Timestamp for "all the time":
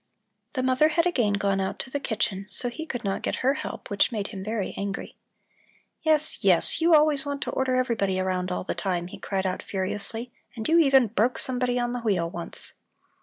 8.51-9.05